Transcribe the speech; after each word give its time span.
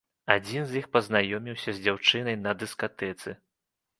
Адзін 0.35 0.63
з 0.69 0.79
іх 0.79 0.85
пазнаёміўся 0.95 1.69
з 1.79 1.83
дзяўчынай 1.85 2.35
на 2.47 2.51
дыскатэцы. 2.61 3.37